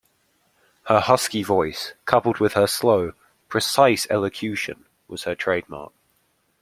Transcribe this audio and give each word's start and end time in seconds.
Her 0.87 0.99
husky 0.99 1.43
voice, 1.43 1.93
coupled 2.05 2.39
with 2.39 2.53
her 2.53 2.65
slow, 2.65 3.13
precise 3.49 4.07
elocution, 4.09 4.85
was 5.07 5.25
her 5.25 5.35
trademark. 5.35 5.93